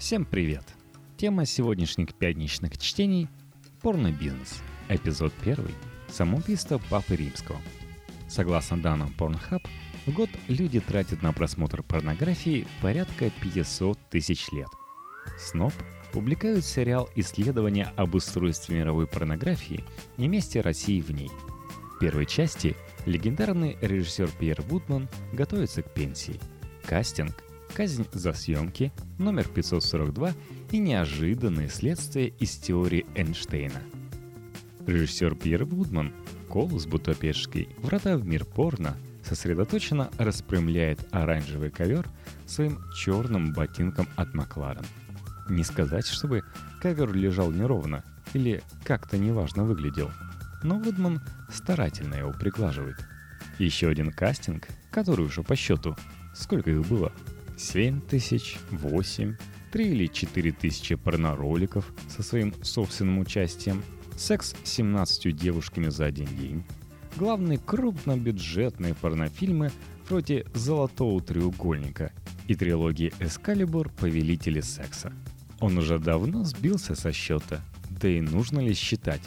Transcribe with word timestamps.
Всем 0.00 0.24
привет! 0.24 0.64
Тема 1.18 1.44
сегодняшних 1.44 2.14
пятничных 2.14 2.78
чтений– 2.78 3.28
порно-бизнес. 3.82 4.62
Эпизод 4.88 5.30
1. 5.42 5.70
Самоубийство 6.08 6.80
Папы 6.88 7.16
Римского. 7.16 7.58
Согласно 8.26 8.80
данным 8.80 9.14
Pornhub, 9.16 9.62
в 10.06 10.12
год 10.14 10.30
люди 10.48 10.80
тратят 10.80 11.22
на 11.22 11.34
просмотр 11.34 11.82
порнографии 11.82 12.66
порядка 12.80 13.30
500 13.42 13.98
тысяч 14.08 14.50
лет. 14.52 14.68
СНОП 15.38 15.74
публикует 16.14 16.64
сериал 16.64 17.10
«Исследование 17.14 17.92
об 17.96 18.14
устройстве 18.14 18.78
мировой 18.78 19.06
порнографии 19.06 19.84
и 20.16 20.26
месте 20.26 20.62
России 20.62 21.02
в 21.02 21.10
ней». 21.10 21.30
В 21.94 21.98
первой 22.00 22.24
части 22.24 22.74
легендарный 23.04 23.76
режиссер 23.82 24.30
Пьер 24.40 24.62
Вудман 24.62 25.10
готовится 25.34 25.82
к 25.82 25.92
пенсии. 25.92 26.40
Кастинг– 26.86 27.44
казнь 27.70 28.06
за 28.12 28.32
съемки, 28.32 28.92
номер 29.18 29.48
542 29.48 30.34
и 30.72 30.78
неожиданные 30.78 31.68
следствия 31.68 32.28
из 32.28 32.56
теории 32.56 33.06
Эйнштейна. 33.14 33.80
Режиссер 34.86 35.34
Пьер 35.36 35.64
Вудман, 35.64 36.12
Колус 36.48 36.86
Бутапешский, 36.86 37.68
«Врата 37.78 38.16
в 38.16 38.26
мир 38.26 38.44
порно» 38.44 38.96
сосредоточенно 39.22 40.10
распрямляет 40.18 41.06
оранжевый 41.12 41.70
ковер 41.70 42.06
своим 42.46 42.80
черным 42.94 43.52
ботинком 43.52 44.08
от 44.16 44.34
Макларен. 44.34 44.84
Не 45.48 45.62
сказать, 45.62 46.06
чтобы 46.06 46.42
ковер 46.80 47.12
лежал 47.12 47.50
неровно 47.50 48.02
или 48.34 48.62
как-то 48.84 49.18
неважно 49.18 49.64
выглядел, 49.64 50.10
но 50.62 50.78
Вудман 50.78 51.20
старательно 51.52 52.16
его 52.16 52.32
приглаживает. 52.32 52.96
Еще 53.58 53.88
один 53.88 54.10
кастинг, 54.10 54.68
который 54.90 55.26
уже 55.26 55.42
по 55.42 55.54
счету. 55.54 55.96
Сколько 56.34 56.70
их 56.70 56.86
было? 56.86 57.12
7 57.60 58.00
тысяч, 58.00 58.56
8, 58.70 59.36
3 59.70 59.86
или 59.86 60.06
4 60.06 60.52
тысячи 60.52 60.94
порнороликов 60.94 61.92
со 62.08 62.22
своим 62.22 62.54
собственным 62.64 63.18
участием, 63.18 63.82
секс 64.16 64.54
с 64.64 64.68
17 64.70 65.36
девушками 65.36 65.90
за 65.90 66.06
один 66.06 66.26
день, 66.38 66.64
главные 67.16 67.58
крупнобюджетные 67.58 68.94
порнофильмы 68.94 69.70
вроде 70.08 70.46
«Золотого 70.54 71.20
треугольника» 71.20 72.12
и 72.48 72.54
трилогии 72.54 73.12
«Эскалибур. 73.20 73.90
Повелители 73.90 74.62
секса». 74.62 75.12
Он 75.60 75.76
уже 75.76 75.98
давно 75.98 76.44
сбился 76.44 76.94
со 76.94 77.12
счета, 77.12 77.60
да 77.90 78.08
и 78.08 78.22
нужно 78.22 78.60
ли 78.60 78.72
считать. 78.72 79.20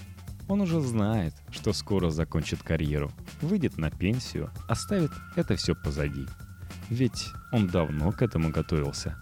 Он 0.47 0.61
уже 0.61 0.81
знает, 0.81 1.35
что 1.51 1.71
скоро 1.71 2.09
закончит 2.09 2.63
карьеру, 2.63 3.11
выйдет 3.41 3.77
на 3.77 3.91
пенсию, 3.91 4.49
оставит 4.67 5.11
это 5.35 5.55
все 5.55 5.75
позади– 5.75 6.25
ведь 6.93 7.33
он 7.51 7.67
давно 7.67 8.11
к 8.11 8.21
этому 8.21 8.51
готовился. 8.51 9.17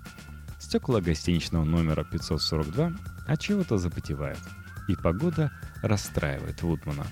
Стекла 0.59 1.01
гостиничного 1.01 1.63
номера 1.63 2.03
542 2.03 2.91
от 3.27 3.39
чего-то 3.39 3.77
запотевают, 3.77 4.39
и 4.87 4.95
погода 4.95 5.51
расстраивает 5.81 6.61
Вудмана. 6.61 7.05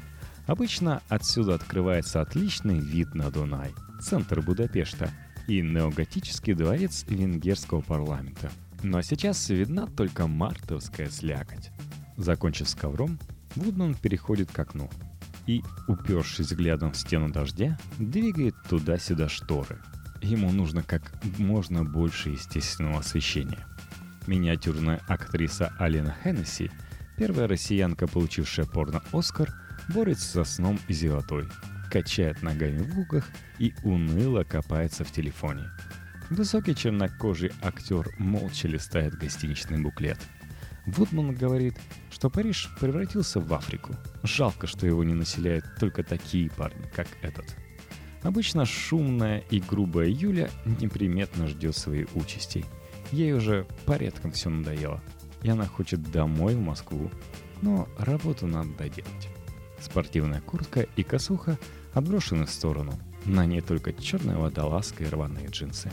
Обычно 0.47 1.01
отсюда 1.07 1.55
открывается 1.55 2.21
отличный 2.21 2.79
вид 2.79 3.15
на 3.15 3.31
Дунай, 3.31 3.73
центр 4.01 4.41
Будапешта 4.41 5.11
и 5.47 5.61
неоготический 5.61 6.53
дворец 6.53 7.05
венгерского 7.07 7.81
парламента. 7.81 8.51
Но 8.83 9.01
сейчас 9.01 9.49
видна 9.49 9.87
только 9.87 10.27
мартовская 10.27 11.09
слякоть. 11.09 11.71
Закончив 12.17 12.67
с 12.67 12.75
ковром, 12.75 13.17
Вудман 13.55 13.95
переходит 13.95 14.51
к 14.51 14.59
окну 14.59 14.89
и, 15.47 15.63
упершись 15.87 16.47
взглядом 16.47 16.91
в 16.91 16.97
стену 16.97 17.29
дождя, 17.31 17.79
двигает 17.97 18.55
туда-сюда 18.69 19.29
шторы– 19.29 19.79
Ему 20.21 20.51
нужно 20.51 20.83
как 20.83 21.01
можно 21.37 21.83
больше 21.85 22.29
естественного 22.29 22.99
освещения. 22.99 23.65
Миниатюрная 24.27 25.01
актриса 25.07 25.73
Алина 25.79 26.15
Хеннесси, 26.23 26.69
первая 27.17 27.47
россиянка, 27.47 28.05
получившая 28.05 28.65
порно-Оскар, 28.65 29.53
борется 29.87 30.27
со 30.27 30.43
сном 30.43 30.79
и 30.87 30.93
золотой, 30.93 31.47
качает 31.89 32.41
ногами 32.43 32.79
в 32.79 32.97
лугах 32.97 33.27
и 33.59 33.73
уныло 33.83 34.43
копается 34.43 35.03
в 35.03 35.11
телефоне. 35.11 35.69
Высокий 36.29 36.75
чернокожий 36.75 37.51
актер 37.63 38.13
молча 38.19 38.67
листает 38.67 39.17
гостиничный 39.17 39.81
буклет. 39.81 40.19
Вудман 40.85 41.33
говорит, 41.33 41.79
что 42.11 42.29
Париж 42.29 42.69
превратился 42.79 43.39
в 43.39 43.51
Африку. 43.53 43.95
Жалко, 44.23 44.67
что 44.67 44.85
его 44.85 45.03
не 45.03 45.13
населяют 45.13 45.65
только 45.79 46.03
такие 46.03 46.49
парни, 46.51 46.89
как 46.93 47.07
этот– 47.21 47.55
Обычно 48.23 48.65
шумная 48.65 49.43
и 49.49 49.59
грубая 49.59 50.07
Юля 50.07 50.49
неприметно 50.65 51.47
ждет 51.47 51.75
своей 51.75 52.07
участи. 52.15 52.65
Ей 53.11 53.33
уже 53.33 53.65
порядком 53.85 54.31
все 54.31 54.49
надоело. 54.49 55.01
И 55.41 55.49
она 55.49 55.65
хочет 55.65 56.01
домой 56.11 56.55
в 56.55 56.59
Москву. 56.59 57.09
Но 57.61 57.87
работу 57.97 58.45
надо 58.45 58.69
доделать. 58.77 59.29
Спортивная 59.79 60.41
куртка 60.41 60.81
и 60.97 61.03
косуха 61.03 61.57
отброшены 61.93 62.45
в 62.45 62.51
сторону. 62.51 62.93
На 63.25 63.45
ней 63.45 63.61
только 63.61 63.93
черная 63.93 64.37
водолазка 64.37 65.03
и 65.03 65.07
рваные 65.09 65.47
джинсы. 65.47 65.89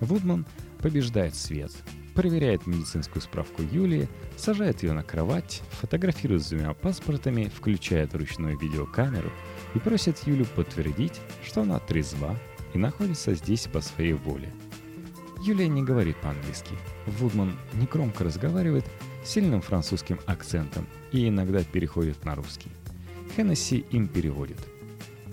Вудман 0.00 0.46
побеждает 0.78 1.34
свет, 1.34 1.72
проверяет 2.14 2.68
медицинскую 2.68 3.20
справку 3.20 3.62
Юлии, 3.62 4.08
сажает 4.36 4.84
ее 4.84 4.92
на 4.92 5.02
кровать, 5.02 5.62
фотографирует 5.72 6.44
с 6.44 6.50
двумя 6.50 6.72
паспортами, 6.72 7.48
включает 7.48 8.14
ручную 8.14 8.56
видеокамеру– 8.56 9.32
и 9.74 9.78
просит 9.78 10.26
Юлю 10.26 10.46
подтвердить, 10.46 11.20
что 11.44 11.62
она 11.62 11.78
трезва 11.78 12.36
и 12.74 12.78
находится 12.78 13.34
здесь 13.34 13.66
по 13.66 13.80
своей 13.80 14.12
воле. 14.12 14.52
Юлия 15.42 15.68
не 15.68 15.82
говорит 15.82 16.16
по-английски. 16.20 16.74
Вудман 17.06 17.56
негромко 17.74 18.24
разговаривает 18.24 18.84
с 19.24 19.30
сильным 19.30 19.60
французским 19.60 20.18
акцентом 20.26 20.86
и 21.12 21.28
иногда 21.28 21.62
переходит 21.62 22.24
на 22.24 22.34
русский. 22.34 22.70
Хеннесси 23.36 23.84
им 23.90 24.08
переводит. 24.08 24.58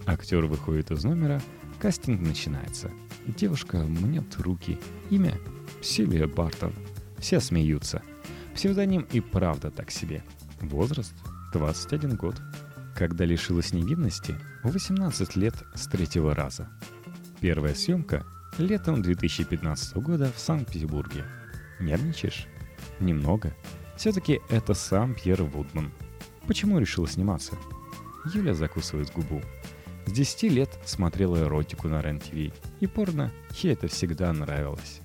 Актер 0.05 0.45
выходит 0.45 0.91
из 0.91 1.03
номера, 1.03 1.41
кастинг 1.79 2.21
начинается. 2.21 2.91
Девушка 3.25 3.77
мнет 3.77 4.35
руки. 4.37 4.77
Имя– 5.09 5.39
Силия 5.81 6.27
Бартон. 6.27 6.73
Все 7.17 7.39
смеются. 7.39 8.03
Псевдоним 8.53 9.07
и 9.11 9.19
правда 9.19 9.71
так 9.71 9.89
себе. 9.89 10.23
Возраст– 10.61 11.13
21 11.53 12.15
год 12.15 12.35
когда 12.95 13.25
лишилась 13.25 13.73
невинности 13.73 14.35
в 14.63 14.71
18 14.71 15.35
лет 15.35 15.53
с 15.75 15.85
третьего 15.87 16.33
раза. 16.33 16.69
Первая 17.41 17.75
съемка 17.75 18.25
летом 18.57 19.01
2015 19.01 19.97
года 19.97 20.31
в 20.33 20.39
Санкт-Петербурге. 20.39 21.25
Нервничаешь? 21.79 22.47
Немного. 22.99 23.53
Все-таки 23.97 24.39
это 24.49 24.73
сам 24.73 25.13
Пьер 25.13 25.43
Вудман. 25.43 25.91
Почему 26.47 26.79
решил 26.79 27.05
сниматься? 27.05 27.55
Юля 28.33 28.53
закусывает 28.53 29.11
губу. 29.11 29.41
С 30.05 30.11
10 30.11 30.43
лет 30.43 30.69
смотрела 30.85 31.37
эротику 31.43 31.87
на 31.87 32.01
РЕН-ТВ, 32.01 32.53
и 32.79 32.87
порно 32.87 33.31
ей 33.61 33.73
это 33.73 33.87
всегда 33.87 34.31
нравилось. 34.31 35.01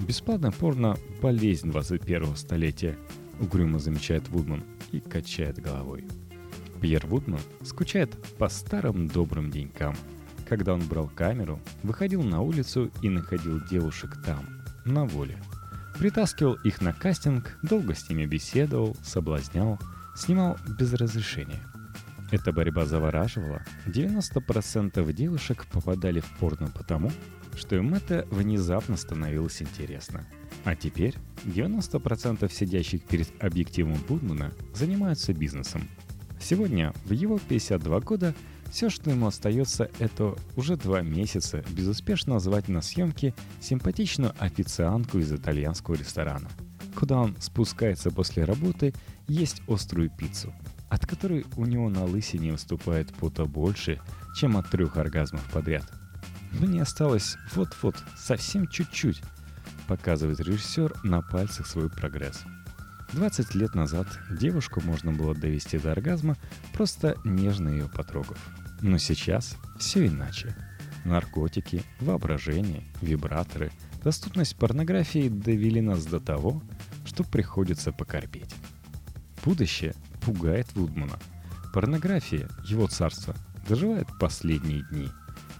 Бесплатное 0.00 0.50
порно– 0.50 0.96
болезнь 1.22 1.70
21 1.70 2.36
столетия, 2.36 2.96
угрюмо 3.40 3.78
замечает 3.78 4.28
Вудман 4.28 4.64
и 4.92 5.00
качает 5.00 5.60
головой. 5.60 6.06
Пьер 6.80 7.06
Вудман 7.06 7.40
скучает 7.64 8.16
по 8.36 8.48
старым 8.48 9.08
добрым 9.08 9.50
денькам, 9.50 9.96
когда 10.48 10.74
он 10.74 10.86
брал 10.86 11.08
камеру, 11.08 11.60
выходил 11.82 12.22
на 12.22 12.40
улицу 12.40 12.90
и 13.02 13.08
находил 13.08 13.60
девушек 13.66 14.16
там, 14.24 14.44
на 14.84 15.04
воле. 15.04 15.38
Притаскивал 15.98 16.54
их 16.64 16.80
на 16.80 16.92
кастинг, 16.92 17.58
долго 17.62 17.94
с 17.94 18.08
ними 18.08 18.26
беседовал, 18.26 18.96
соблазнял, 19.02 19.78
снимал 20.16 20.56
без 20.78 20.92
разрешения. 20.94 21.60
Эта 22.30 22.52
борьба 22.52 22.86
завораживала. 22.86 23.62
90% 23.86 25.12
девушек 25.12 25.66
попадали 25.72 26.20
в 26.20 26.30
порно 26.38 26.68
потому, 26.68 27.10
что 27.56 27.74
им 27.74 27.94
это 27.94 28.26
внезапно 28.30 28.96
становилось 28.96 29.62
интересно. 29.62 30.26
А 30.64 30.76
теперь 30.76 31.14
90% 31.44 32.52
сидящих 32.52 33.02
перед 33.02 33.28
объективом 33.42 33.96
Будмана 34.06 34.52
занимаются 34.74 35.32
бизнесом– 35.32 35.88
Сегодня, 36.40 36.92
в 37.04 37.12
его 37.12 37.38
52 37.48 38.00
года, 38.00 38.34
все, 38.70 38.90
что 38.90 39.10
ему 39.10 39.26
остается, 39.26 39.90
это 39.98 40.34
уже 40.56 40.76
два 40.76 41.00
месяца 41.00 41.64
безуспешно 41.70 42.38
звать 42.38 42.68
на 42.68 42.82
съемки 42.82 43.34
симпатичную 43.60 44.34
официантку 44.38 45.18
из 45.18 45.32
итальянского 45.32 45.94
ресторана, 45.94 46.48
куда 46.94 47.18
он 47.18 47.34
спускается 47.40 48.10
после 48.10 48.44
работы 48.44 48.94
есть 49.26 49.62
острую 49.66 50.10
пиццу, 50.10 50.52
от 50.90 51.06
которой 51.06 51.46
у 51.56 51.64
него 51.64 51.88
на 51.88 52.04
лысине 52.04 52.52
выступает 52.52 53.12
пота 53.14 53.46
больше, 53.46 54.00
чем 54.36 54.56
от 54.56 54.70
трех 54.70 54.96
оргазмов 54.96 55.42
подряд. 55.50 55.90
Мне 56.52 56.82
осталось 56.82 57.36
вот-вот, 57.54 57.96
совсем 58.16 58.66
чуть-чуть, 58.68 59.22
показывает 59.86 60.40
режиссер 60.40 60.94
на 61.04 61.22
пальцах 61.22 61.66
свой 61.66 61.90
прогресс– 61.90 62.42
20 63.12 63.54
лет 63.54 63.74
назад 63.74 64.06
девушку 64.30 64.80
можно 64.80 65.12
было 65.12 65.34
довести 65.34 65.78
до 65.78 65.92
оргазма, 65.92 66.36
просто 66.72 67.16
нежно 67.24 67.68
ее 67.68 67.88
потрогав. 67.88 68.38
Но 68.80 68.98
сейчас 68.98 69.56
все 69.78 70.06
иначе. 70.06 70.54
Наркотики, 71.04 71.82
воображение, 72.00 72.84
вибраторы, 73.00 73.72
Доступность 74.02 74.56
порнографии 74.56 75.28
довели 75.28 75.80
нас 75.80 76.06
до 76.06 76.20
того, 76.20 76.62
что 77.04 77.24
приходится 77.24 77.92
покорпеть. 77.92 78.54
Будущее 79.44 79.94
пугает 80.22 80.72
Вудмана. 80.74 81.18
Порнография, 81.74 82.48
его 82.64 82.86
царство, 82.86 83.34
доживает 83.68 84.06
последние 84.20 84.82
дни. 84.90 85.08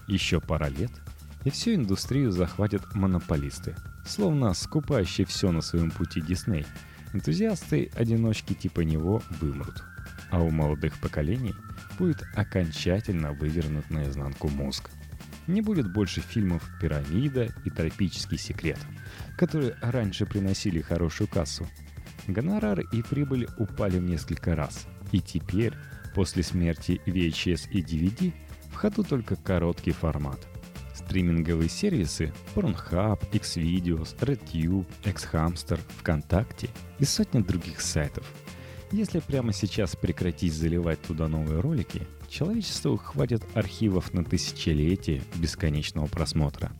Еще 0.07 0.39
пара 0.39 0.67
лет, 0.67 0.91
и 1.43 1.49
всю 1.49 1.75
индустрию 1.75 2.31
захватят 2.31 2.95
монополисты, 2.95 3.75
словно 4.05 4.53
скупающие 4.53 5.27
все 5.27 5.51
на 5.51 5.61
своем 5.61 5.91
пути 5.91 6.21
Дисней. 6.21 6.65
Энтузиасты-одиночки 7.13 8.53
типа 8.53 8.81
него 8.81 9.21
вымрут. 9.39 9.83
А 10.31 10.41
у 10.41 10.51
молодых 10.51 10.97
поколений 10.99 11.55
будет 11.97 12.23
окончательно 12.35 13.33
вывернут 13.33 13.89
наизнанку 13.89 14.47
мозг. 14.49 14.89
Не 15.47 15.61
будет 15.61 15.91
больше 15.91 16.21
фильмов 16.21 16.63
«Пирамида» 16.79 17.49
и 17.65 17.69
«Тропический 17.71 18.37
секрет», 18.37 18.77
которые 19.37 19.75
раньше 19.81 20.27
приносили 20.27 20.81
хорошую 20.81 21.27
кассу. 21.27 21.67
Гонорары 22.27 22.85
и 22.91 23.01
прибыль 23.01 23.47
упали 23.57 23.97
в 23.97 24.03
несколько 24.03 24.55
раз. 24.55 24.85
И 25.11 25.19
теперь, 25.19 25.73
после 26.13 26.43
смерти 26.43 27.01
VHS 27.07 27.71
и 27.71 27.81
DVD, 27.81 28.31
в 28.71 28.75
ходу 28.75 29.03
только 29.03 29.35
короткий 29.35 29.91
формат. 29.91 30.39
Стриминговые 31.09 31.69
сервисы 31.69 32.31
Pornhub, 32.53 33.19
Xvideos, 33.31 34.15
RedTube, 34.19 34.85
XHamster, 35.03 35.79
ВКонтакте 35.97 36.69
и 36.99 37.05
сотни 37.05 37.41
других 37.41 37.81
сайтов. 37.81 38.31
Если 38.91 39.19
прямо 39.19 39.51
сейчас 39.51 39.95
прекратить 39.95 40.53
заливать 40.53 41.01
туда 41.01 41.27
новые 41.27 41.61
ролики– 41.61 42.07
человечеству 42.29 42.97
хватит 42.97 43.43
архивов 43.53 44.13
на 44.13 44.23
тысячелетие 44.23 45.21
бесконечного 45.35 46.07
просмотра. 46.07 46.71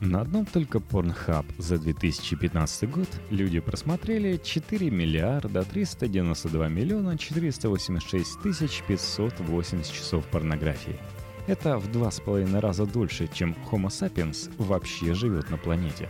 На 0.00 0.20
одном 0.20 0.44
только 0.44 0.78
Pornhub 0.78 1.46
за 1.58 1.78
2015 1.78 2.90
год 2.90 3.08
люди 3.30 3.60
просмотрели 3.60 4.38
4 4.42 4.90
миллиарда 4.90 5.62
392 5.64 6.68
миллиона 6.68 7.16
486 7.16 8.40
тысяч 8.42 8.82
580 8.86 9.92
часов 9.92 10.24
порнографии. 10.26 10.98
Это 11.46 11.78
в 11.78 11.90
два 11.92 12.10
с 12.10 12.20
половиной 12.20 12.58
раза 12.58 12.86
дольше, 12.86 13.28
чем 13.32 13.56
Homo 13.70 13.86
sapiens 13.86 14.52
вообще 14.58 15.14
живет 15.14 15.48
на 15.50 15.56
планете. 15.56 16.08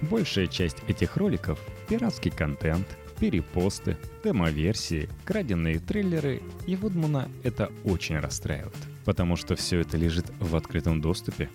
Большая 0.00 0.46
часть 0.46 0.78
этих 0.86 1.16
роликов– 1.18 1.58
пиратский 1.88 2.30
контент, 2.30 2.86
перепосты, 3.20 3.98
демо-версии, 4.24 5.10
краденные 5.26 5.78
трейлеры, 5.78 6.40
и 6.66 6.74
Вудмана 6.76 7.28
это 7.42 7.70
очень 7.84 8.18
расстраивает, 8.18 8.76
потому 9.04 9.36
что 9.36 9.56
все 9.56 9.80
это 9.80 9.98
лежит 9.98 10.26
в 10.40 10.56
открытом 10.56 11.02
доступе. 11.02 11.50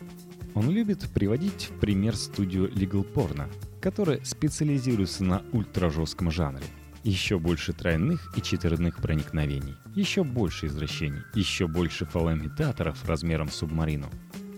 Он 0.54 0.70
любит 0.70 1.10
приводить 1.12 1.72
в 1.72 1.80
пример 1.80 2.16
студию 2.16 2.70
Legal 2.70 3.12
Porno, 3.12 3.48
которая 3.82 4.20
специализируется 4.24 5.24
на 5.24 5.42
ультражестком 5.54 6.30
жанре. 6.30 6.66
Еще 7.04 7.38
больше 7.38 7.74
тройных 7.74 8.32
и 8.38 8.42
четверных 8.42 8.98
проникновений, 8.98 9.76
еще 9.94 10.24
больше 10.24 10.68
извращений, 10.68 11.22
еще 11.34 11.68
больше 11.68 12.06
фалоимитаторов 12.06 13.04
размером 13.08 13.50
с 13.50 13.56
субмарину. 13.56 14.10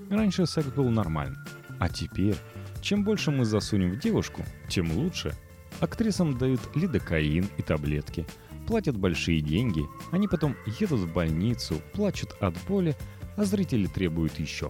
Раньше 0.09 0.45
секс 0.45 0.67
был 0.67 0.89
нормальным, 0.89 1.43
а 1.79 1.89
теперь, 1.89 2.35
чем 2.81 3.03
больше 3.03 3.31
мы 3.31 3.45
засунем 3.45 3.91
в 3.93 3.99
девушку, 3.99 4.45
тем 4.69 4.91
лучше– 4.91 5.33
Актрисам 5.79 6.37
дают 6.37 6.61
лидокаин 6.75 7.49
и 7.57 7.61
таблетки, 7.61 8.25
платят 8.67 8.97
большие 8.97 9.41
деньги, 9.41 9.83
они 10.11 10.27
потом 10.27 10.55
едут 10.79 11.01
в 11.01 11.13
больницу, 11.13 11.81
плачут 11.93 12.31
от 12.39 12.55
боли, 12.67 12.95
а 13.35 13.43
зрители 13.43 13.87
требуют 13.87 14.39
еще, 14.39 14.69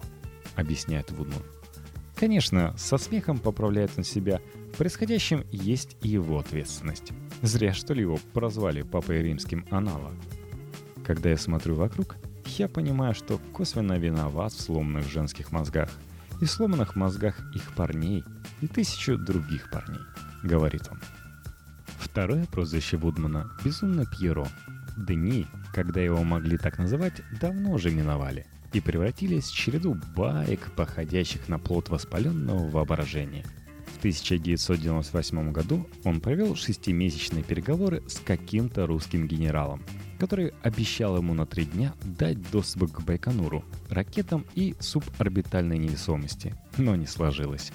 объясняет 0.56 1.10
Вудман. 1.12 1.42
Конечно, 2.16 2.74
со 2.76 2.98
смехом 2.98 3.38
поправляет 3.38 3.92
он 3.96 4.04
себя, 4.04 4.40
в 4.76 4.78
происходящем 4.78 5.46
есть 5.50 5.96
его 6.02 6.38
ответственность. 6.38 7.14
Зря 7.40 7.72
что 7.72 7.94
ли 7.94 8.02
его 8.02 8.18
прозвали 8.34 8.82
папой 8.82 9.22
римским 9.22 9.64
анала. 9.70 10.12
Когда 11.02 11.30
я 11.30 11.38
смотрю 11.38 11.76
вокруг, 11.76 12.16
я 12.58 12.68
понимаю, 12.68 13.14
что 13.14 13.40
косвенно 13.54 13.94
виноват 13.94 14.52
в 14.52 14.60
сломанных 14.60 15.10
женских 15.10 15.50
мозгах 15.50 15.88
и 16.42 16.44
сломанных 16.44 16.94
мозгах 16.94 17.40
их 17.54 17.72
парней 17.74 18.22
и 18.60 18.66
тысячу 18.66 19.16
других 19.16 19.70
парней 19.70 20.02
говорит 20.42 20.82
он. 20.90 21.00
Второе 21.98 22.44
прозвище 22.44 22.98
Вудмана– 22.98 23.50
«Безумно 23.64 24.04
Пьеро». 24.04 24.46
Дни, 24.98 25.46
когда 25.72 26.02
его 26.02 26.22
могли 26.22 26.58
так 26.58 26.76
называть, 26.76 27.22
давно 27.40 27.72
уже 27.72 27.90
миновали 27.90 28.46
и 28.74 28.80
превратились 28.80 29.46
в 29.46 29.56
череду 29.56 29.96
баек, 30.14 30.70
походящих 30.76 31.48
на 31.48 31.58
плод 31.58 31.88
воспаленного 31.88 32.68
воображения. 32.68 33.46
В 33.96 33.98
1998 33.98 35.52
году 35.52 35.88
он 36.04 36.20
провел 36.20 36.54
шестимесячные 36.54 37.42
переговоры 37.42 38.02
с 38.06 38.18
каким-то 38.18 38.86
русским 38.86 39.26
генералом, 39.26 39.82
который 40.18 40.52
обещал 40.62 41.16
ему 41.16 41.32
на 41.32 41.46
три 41.46 41.64
дня 41.64 41.94
дать 42.04 42.38
доступ 42.50 42.92
к 42.92 43.00
Байконуру, 43.00 43.64
ракетам 43.88 44.44
и 44.54 44.74
суборбитальной 44.80 45.78
невесомости, 45.78 46.54
но 46.76 46.94
не 46.94 47.06
сложилось. 47.06 47.72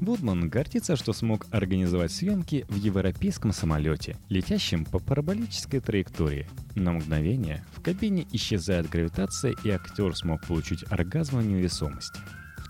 Будман 0.00 0.48
гордится, 0.48 0.94
что 0.94 1.12
смог 1.12 1.48
организовать 1.50 2.12
съемки 2.12 2.64
в 2.68 2.76
европейском 2.76 3.52
самолете, 3.52 4.16
летящем 4.28 4.84
по 4.84 5.00
параболической 5.00 5.80
траектории. 5.80 6.46
На 6.76 6.92
мгновение 6.92 7.64
в 7.74 7.82
кабине 7.82 8.24
исчезает 8.30 8.88
гравитация, 8.88 9.56
и 9.64 9.70
актер 9.70 10.14
смог 10.14 10.46
получить 10.46 10.84
оргазм 10.90 11.40
невесомости. 11.40 12.20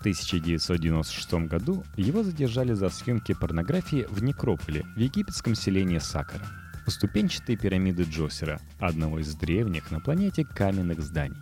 В 0.07 0.09
1996 0.09 1.49
году 1.49 1.83
его 1.97 2.23
задержали 2.23 2.71
за 2.71 2.87
съемки 2.87 3.33
порнографии 3.33 4.07
в 4.09 4.23
Некрополе 4.23 4.85
в 4.95 4.99
египетском 4.99 5.53
селении 5.53 5.97
Сакара. 5.97 6.47
У 6.87 6.91
ступенчатой 6.91 7.57
пирамиды 7.57 8.03
Джосера, 8.03 8.61
одного 8.79 9.19
из 9.19 9.35
древних 9.35 9.91
на 9.91 9.99
планете 9.99 10.45
каменных 10.45 11.01
зданий. 11.01 11.35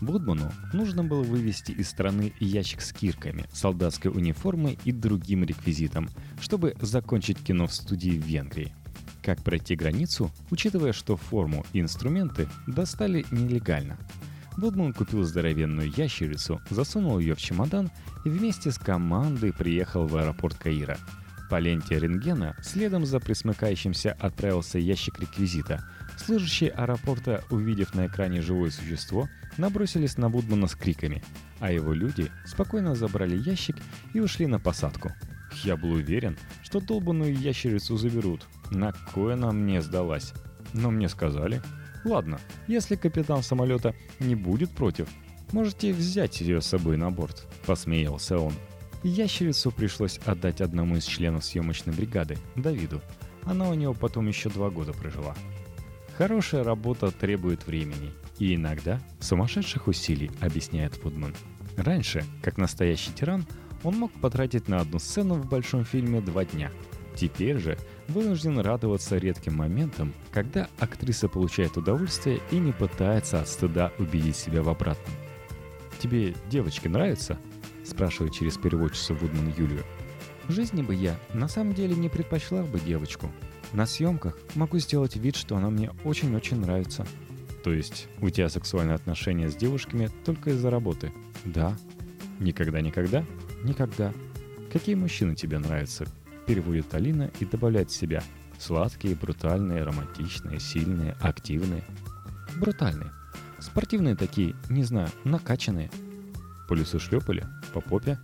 Будману 0.00 0.52
нужно 0.72 1.02
было 1.02 1.24
вывести 1.24 1.72
из 1.72 1.88
страны 1.88 2.32
ящик 2.38 2.82
с 2.82 2.92
кирками, 2.92 3.46
солдатской 3.52 4.12
униформой 4.12 4.78
и 4.84 4.92
другим 4.92 5.42
реквизитом, 5.42 6.08
чтобы 6.40 6.76
закончить 6.80 7.42
кино 7.42 7.66
в 7.66 7.74
студии 7.74 8.16
в 8.16 8.24
Венгрии. 8.24 8.72
Как 9.24 9.42
пройти 9.42 9.74
границу, 9.74 10.30
учитывая, 10.52 10.92
что 10.92 11.16
форму 11.16 11.66
и 11.72 11.80
инструменты 11.80 12.46
достали 12.68 13.26
нелегально? 13.32 13.98
Будман 14.56 14.92
купил 14.92 15.24
здоровенную 15.24 15.90
ящерицу, 15.90 16.60
засунул 16.70 17.18
ее 17.18 17.34
в 17.34 17.38
чемодан 17.38 17.90
и 18.24 18.28
вместе 18.28 18.70
с 18.70 18.78
командой 18.78 19.52
приехал 19.52 20.06
в 20.06 20.16
аэропорт 20.16 20.56
Каира. 20.56 20.96
По 21.50 21.58
ленте 21.58 21.98
рентгена 21.98 22.56
следом 22.62 23.04
за 23.04 23.20
присмыкающимся 23.20 24.12
отправился 24.18 24.78
ящик 24.78 25.18
реквизита. 25.20 25.84
Служащие 26.16 26.70
аэропорта, 26.70 27.44
увидев 27.50 27.94
на 27.94 28.06
экране 28.06 28.40
живое 28.40 28.70
существо, 28.70 29.28
набросились 29.58 30.16
на 30.16 30.28
Вудмана 30.28 30.68
с 30.68 30.74
криками, 30.74 31.22
а 31.60 31.70
его 31.70 31.92
люди 31.92 32.30
спокойно 32.46 32.94
забрали 32.94 33.36
ящик 33.36 33.76
и 34.14 34.20
ушли 34.20 34.46
на 34.46 34.58
посадку. 34.58 35.12
Я 35.62 35.76
был 35.76 35.92
уверен, 35.92 36.36
что 36.62 36.80
долбанную 36.80 37.36
ящерицу 37.36 37.96
заберут. 37.96 38.46
На 38.70 38.92
кое 39.12 39.34
она 39.34 39.52
мне 39.52 39.82
сдалась? 39.82 40.32
Но 40.72 40.90
мне 40.90 41.08
сказали, 41.08 41.62
ладно, 42.04 42.40
если 42.66 42.96
капитан 42.96 43.42
самолета 43.42 43.94
не 44.20 44.34
будет 44.34 44.70
против, 44.70 45.08
можете 45.52 45.92
взять 45.92 46.40
ее 46.40 46.60
с 46.60 46.66
собой 46.66 46.96
на 46.96 47.10
борт, 47.10 47.46
посмеялся 47.66 48.38
он. 48.38 48.52
Ящерицу 49.02 49.70
пришлось 49.70 50.18
отдать 50.24 50.60
одному 50.60 50.96
из 50.96 51.04
членов 51.04 51.44
съемочной 51.44 51.94
бригады, 51.94 52.38
Давиду. 52.56 53.02
Она 53.42 53.68
у 53.68 53.74
него 53.74 53.92
потом 53.92 54.28
еще 54.28 54.48
два 54.48 54.70
года 54.70 54.92
прожила. 54.92 55.34
Хорошая 56.16 56.64
работа 56.64 57.10
требует 57.10 57.66
времени, 57.66 58.12
и 58.38 58.54
иногда 58.54 59.00
сумасшедших 59.20 59.88
усилий, 59.88 60.30
объясняет 60.40 61.02
Вудман. 61.02 61.34
Раньше, 61.76 62.24
как 62.42 62.56
настоящий 62.56 63.12
тиран, 63.12 63.46
он 63.82 63.96
мог 63.96 64.12
потратить 64.12 64.68
на 64.68 64.80
одну 64.80 64.98
сцену 64.98 65.34
в 65.34 65.46
большом 65.46 65.84
фильме 65.84 66.20
два 66.20 66.44
дня. 66.44 66.70
Теперь 67.16 67.58
же 67.58 67.78
вынужден 68.08 68.58
радоваться 68.58 69.18
редким 69.18 69.54
моментам, 69.54 70.12
когда 70.30 70.68
актриса 70.78 71.28
получает 71.28 71.76
удовольствие 71.76 72.40
и 72.50 72.58
не 72.58 72.72
пытается 72.72 73.40
от 73.40 73.48
стыда 73.48 73.92
убедить 73.98 74.36
себя 74.36 74.62
в 74.62 74.68
обратном. 74.68 75.14
«Тебе 75.98 76.34
девочки 76.50 76.88
нравятся?»– 76.88 77.38
спрашивает 77.84 78.34
через 78.34 78.56
переводчицу 78.56 79.14
Вудман 79.14 79.52
Юлию. 79.56 79.84
«В 80.48 80.52
жизни 80.52 80.82
бы 80.82 80.94
я 80.94 81.16
на 81.32 81.48
самом 81.48 81.74
деле 81.74 81.94
не 81.94 82.08
предпочла 82.08 82.62
бы 82.62 82.78
девочку. 82.80 83.30
На 83.72 83.86
съемках 83.86 84.38
могу 84.54 84.78
сделать 84.78 85.16
вид, 85.16 85.36
что 85.36 85.56
она 85.56 85.70
мне 85.70 85.90
очень-очень 86.04 86.60
нравится», 86.60 87.06
то 87.64 87.72
есть 87.72 88.08
у 88.20 88.28
тебя 88.28 88.50
сексуальные 88.50 88.94
отношения 88.94 89.50
с 89.50 89.56
девушками 89.56 90.10
только 90.26 90.50
из-за 90.50 90.68
работы? 90.68 91.12
Да. 91.46 91.74
Никогда-никогда? 92.38 93.24
Никогда. 93.62 94.12
Какие 94.70 94.96
мужчины 94.96 95.34
тебе 95.34 95.58
нравятся? 95.58 96.06
Переводит 96.46 96.92
Алина 96.94 97.30
и 97.40 97.44
добавляет 97.44 97.90
себя. 97.90 98.22
Сладкие, 98.58 99.16
брутальные, 99.16 99.82
романтичные, 99.82 100.60
сильные, 100.60 101.16
активные. 101.20 101.82
Брутальные. 102.56 103.10
Спортивные 103.58 104.14
такие, 104.14 104.54
не 104.68 104.84
знаю, 104.84 105.08
накачанные. 105.24 105.90
По 106.68 106.74
лицу 106.74 107.00
шлепали? 107.00 107.46
По 107.72 107.80
попе? 107.80 108.18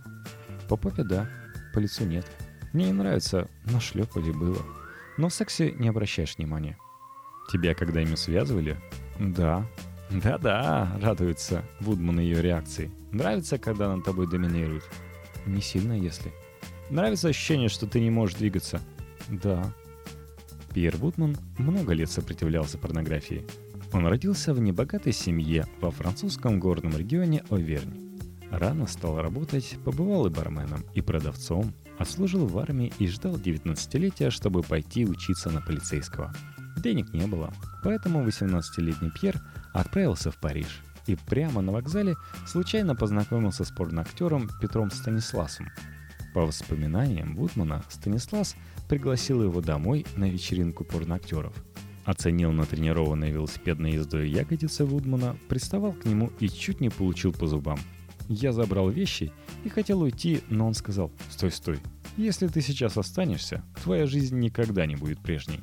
По 0.69 0.77
попе 0.77 1.03
да, 1.03 1.29
по 1.73 1.79
лицу 1.79 2.05
нет. 2.05 2.25
Мне 2.73 2.85
не 2.85 2.93
нравится, 2.93 3.49
но 3.65 3.79
шлепали 3.79 4.31
было. 4.31 4.61
Но 5.17 5.29
в 5.29 5.33
сексе 5.33 5.71
не 5.73 5.89
обращаешь 5.89 6.37
внимания. 6.37 6.77
Тебя 7.51 7.73
когда-нибудь 7.73 8.19
связывали? 8.19 8.77
Да. 9.19 9.67
Да-да, 10.09 10.97
радуется 11.01 11.63
Вудман 11.79 12.19
ее 12.19 12.41
реакции. 12.41 12.91
Нравится, 13.11 13.57
когда 13.57 13.93
над 13.93 14.05
тобой 14.05 14.29
доминирует? 14.29 14.83
Не 15.45 15.61
сильно, 15.61 15.93
если. 15.93 16.31
Нравится 16.91 17.29
ощущение, 17.29 17.69
что 17.69 17.87
ты 17.87 18.01
не 18.01 18.09
можешь 18.09 18.35
двигаться? 18.35 18.81
Да. 19.29 19.73
Пьер 20.73 20.97
Вудман 20.97 21.37
много 21.57 21.93
лет 21.93 22.11
сопротивлялся 22.11 22.77
порнографии. 22.77 23.45
Он 23.93 24.05
родился 24.07 24.53
в 24.53 24.59
небогатой 24.59 25.13
семье 25.13 25.65
во 25.79 25.89
французском 25.91 26.59
горном 26.59 26.97
регионе 26.97 27.45
Овернь. 27.49 28.19
Рано 28.51 28.87
стал 28.87 29.21
работать, 29.21 29.77
побывал 29.85 30.27
и 30.27 30.29
барменом, 30.29 30.83
и 30.93 30.99
продавцом, 30.99 31.73
отслужил 31.97 32.45
в 32.45 32.57
армии 32.57 32.91
и 32.99 33.07
ждал 33.07 33.37
19-летия, 33.37 34.29
чтобы 34.29 34.61
пойти 34.61 35.05
учиться 35.05 35.49
на 35.49 35.61
полицейского. 35.61 36.33
Денег 36.75 37.13
не 37.13 37.25
было, 37.25 37.53
поэтому 37.85 38.27
18-летний 38.27 39.11
Пьер 39.11 39.41
отправился 39.73 40.29
в 40.29 40.37
Париж 40.41 40.81
и 41.07 41.15
прямо 41.15 41.61
на 41.61 41.71
вокзале 41.71 42.15
случайно 42.45 42.95
познакомился 42.95 43.63
с 43.63 43.71
порноактером 43.71 44.49
Петром 44.59 44.91
Станисласом. 44.91 45.67
По 46.33 46.45
воспоминаниям 46.45 47.35
Вудмана, 47.35 47.83
Станислас 47.89 48.55
пригласил 48.87 49.43
его 49.43 49.61
домой 49.61 50.05
на 50.15 50.29
вечеринку 50.29 50.83
порноактеров– 50.83 51.53
Оценил 52.03 52.51
натренированной 52.51 53.31
велосипедной 53.31 53.93
ездой 53.93 54.29
ягодицы 54.29 54.85
Вудмана, 54.85 55.37
приставал 55.47 55.93
к 55.93 56.05
нему 56.05 56.31
и 56.39 56.49
чуть 56.49 56.81
не 56.81 56.89
получил 56.89 57.31
по 57.31 57.47
зубам. 57.47 57.79
Я 58.27 58.53
забрал 58.53 58.89
вещи 58.89 59.31
и 59.63 59.69
хотел 59.69 60.01
уйти, 60.01 60.41
но 60.49 60.67
он 60.67 60.73
сказал 60.73 61.11
«Стой, 61.29 61.51
стой, 61.51 61.79
если 62.17 62.47
ты 62.47 62.61
сейчас 62.61 62.97
останешься, 62.97 63.63
твоя 63.83 64.07
жизнь 64.07 64.39
никогда 64.39 64.85
не 64.85 64.95
будет 64.95 65.19
прежней». 65.19 65.61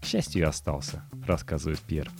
К 0.00 0.04
счастью, 0.06 0.48
остался, 0.48 1.04
рассказывает 1.26 1.78
Пьер. 1.80 2.10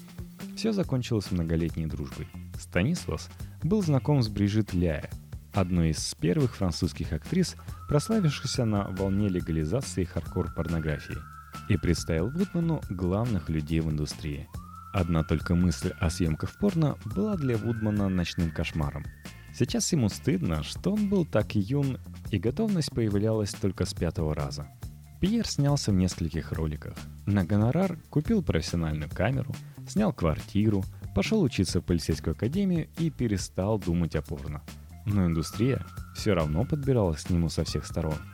Все 0.55 0.73
закончилось 0.73 1.31
многолетней 1.31 1.87
дружбой. 1.87 2.29
Станислас 2.59 3.31
был 3.63 3.83
знаком 3.83 4.23
с 4.23 4.29
Брижит 4.29 4.75
Ляя, 4.75 5.11
одной 5.53 5.91
из 5.91 6.15
первых 6.15 6.57
французских 6.57 7.13
актрис, 7.13 7.57
прославившихся 7.89 8.65
на 8.65 8.89
волне 8.89 9.29
легализации 9.29 10.05
хардкор-порнографии– 10.05 11.19
и 11.69 11.77
представил 11.77 12.31
Вудману 12.31 12.81
главных 12.91 13.49
людей 13.49 13.81
в 13.81 13.91
индустрии. 13.91 14.49
Одна 14.93 15.23
только 15.23 15.55
мысль 15.55 15.93
о 16.01 16.11
съемках 16.11 16.59
порно 16.59 16.97
была 17.15 17.37
для 17.37 17.57
Вудмана 17.57 18.09
ночным 18.09 18.51
кошмаром. 18.51 19.05
Сейчас 19.55 19.93
ему 19.93 20.09
стыдно, 20.09 20.63
что 20.63 20.93
он 20.93 21.09
был 21.09 21.25
так 21.25 21.55
юн, 21.55 21.99
и 22.31 22.39
готовность 22.39 22.91
появлялась 22.91 23.53
только 23.53 23.85
с 23.85 23.95
пятого 23.95 24.35
раза. 24.35 24.67
Пьер 25.21 25.47
снялся 25.47 25.93
в 25.93 25.95
нескольких 25.95 26.53
роликах. 26.53 26.95
На 27.27 27.45
гонорар 27.45 27.99
купил 28.11 28.43
профессиональную 28.43 29.11
камеру, 29.11 29.55
снял 29.87 30.13
квартиру, 30.13 30.83
пошел 31.15 31.43
учиться 31.43 31.81
в 31.81 31.85
полицейскую 31.85 32.33
академию 32.33 32.89
и 32.99 33.11
перестал 33.11 33.79
думать 33.79 34.17
о 34.17 34.23
порно. 34.23 34.63
Но 35.07 35.27
индустрия 35.27 35.85
все 36.15 36.35
равно 36.35 36.65
подбиралась 36.65 37.23
к 37.23 37.31
нему 37.31 37.49
со 37.49 37.65
всех 37.65 37.87
сторон– 37.87 38.17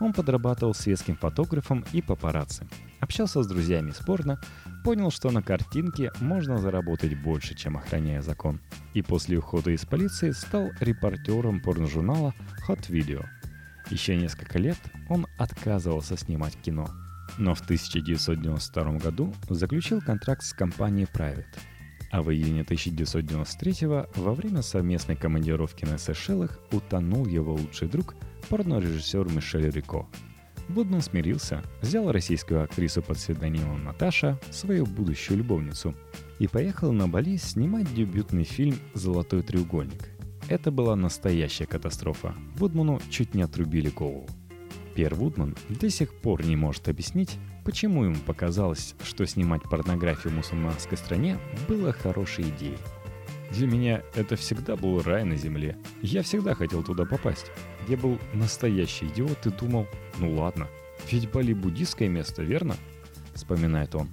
он 0.00 0.12
подрабатывал 0.12 0.74
светским 0.74 1.16
фотографом 1.16 1.84
и 1.92 2.00
папарацци. 2.00 2.66
Общался 3.00 3.42
с 3.42 3.46
друзьями 3.46 3.90
спорно, 3.90 4.40
понял, 4.84 5.10
что 5.10 5.30
на 5.30 5.42
картинке 5.42 6.12
можно 6.20 6.58
заработать 6.58 7.20
больше, 7.20 7.54
чем 7.54 7.76
охраняя 7.76 8.22
закон. 8.22 8.60
И 8.94 9.02
после 9.02 9.38
ухода 9.38 9.70
из 9.70 9.84
полиции 9.84 10.30
стал 10.30 10.70
репортером 10.80 11.60
порножурнала 11.60 12.34
Hot 12.68 12.88
Video. 12.88 13.24
Еще 13.90 14.16
несколько 14.16 14.58
лет 14.58 14.78
он 15.08 15.26
отказывался 15.38 16.16
снимать 16.16 16.56
кино. 16.60 16.88
Но 17.36 17.54
в 17.54 17.60
1992 17.60 18.98
году 18.98 19.34
заключил 19.48 20.00
контракт 20.00 20.42
с 20.42 20.52
компанией 20.52 21.06
Private. 21.12 21.46
А 22.10 22.22
в 22.22 22.32
июне 22.32 22.62
1993 22.62 23.86
во 23.86 24.34
время 24.34 24.62
совместной 24.62 25.16
командировки 25.16 25.84
на 25.84 25.98
Сейшелах 25.98 26.58
утонул 26.72 27.26
его 27.26 27.54
лучший 27.54 27.88
друг– 27.88 28.14
порно-режиссер 28.48 29.28
Мишель 29.30 29.70
Рико. 29.70 30.08
Вудман 30.68 31.00
смирился, 31.00 31.62
взял 31.80 32.10
российскую 32.12 32.62
актрису 32.62 33.02
под 33.02 33.16
псевдонимом 33.16 33.84
Наташа, 33.84 34.38
свою 34.50 34.84
будущую 34.84 35.38
любовницу, 35.38 35.94
и 36.38 36.46
поехал 36.46 36.92
на 36.92 37.08
Бали 37.08 37.36
снимать 37.36 37.92
дебютный 37.94 38.44
фильм 38.44 38.76
«Золотой 38.94 39.42
треугольник». 39.42 40.10
Это 40.48 40.70
была 40.70 40.94
настоящая 40.96 41.66
катастрофа. 41.66 42.34
Вудману 42.56 43.00
чуть 43.10 43.34
не 43.34 43.42
отрубили 43.42 43.88
голову. 43.88 44.26
Пьер 44.94 45.14
Вудман 45.14 45.56
до 45.68 45.88
сих 45.90 46.12
пор 46.14 46.44
не 46.44 46.56
может 46.56 46.88
объяснить, 46.88 47.38
почему 47.68 48.04
ему 48.04 48.16
показалось, 48.26 48.94
что 49.04 49.26
снимать 49.26 49.62
порнографию 49.64 50.32
в 50.32 50.36
мусульманской 50.36 50.96
стране 50.96 51.38
было 51.68 51.92
хорошей 51.92 52.48
идеей. 52.48 52.78
Для 53.50 53.66
меня 53.66 54.02
это 54.14 54.36
всегда 54.36 54.74
был 54.74 55.02
рай 55.02 55.22
на 55.24 55.36
земле. 55.36 55.76
Я 56.00 56.22
всегда 56.22 56.54
хотел 56.54 56.82
туда 56.82 57.04
попасть. 57.04 57.50
Я 57.86 57.98
был 57.98 58.18
настоящий 58.32 59.08
идиот 59.08 59.46
и 59.46 59.50
думал, 59.50 59.86
ну 60.18 60.32
ладно, 60.32 60.66
ведь 61.10 61.30
Бали 61.30 61.52
буддийское 61.52 62.08
место, 62.08 62.42
верно? 62.42 62.74
Вспоминает 63.34 63.94
он. 63.94 64.08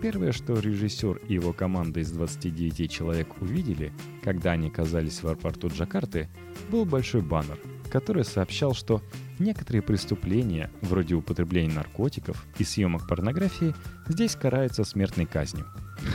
Первое, 0.00 0.32
что 0.32 0.58
режиссер 0.58 1.18
и 1.28 1.34
его 1.34 1.52
команда 1.52 2.00
из 2.00 2.10
29 2.12 2.90
человек 2.90 3.42
увидели, 3.42 3.92
когда 4.24 4.52
они 4.52 4.68
оказались 4.68 5.22
в 5.22 5.28
аэропорту 5.28 5.68
Джакарты, 5.68 6.30
был 6.70 6.86
большой 6.86 7.20
баннер, 7.20 7.58
который 7.90 8.24
сообщал, 8.24 8.72
что 8.72 9.02
некоторые 9.38 9.82
преступления, 9.82 10.70
вроде 10.82 11.14
употребления 11.14 11.74
наркотиков 11.74 12.46
и 12.58 12.64
съемок 12.64 13.06
порнографии, 13.08 13.74
здесь 14.08 14.36
караются 14.36 14.84
смертной 14.84 15.26
казнью. 15.26 15.66